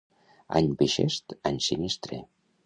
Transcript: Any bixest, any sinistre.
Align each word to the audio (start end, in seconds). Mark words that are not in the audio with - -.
Any 0.59 0.71
bixest, 0.79 1.37
any 1.51 1.61
sinistre. 1.67 2.23